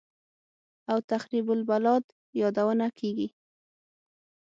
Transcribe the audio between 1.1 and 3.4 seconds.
«تخریب البلاد» یادونه کېږي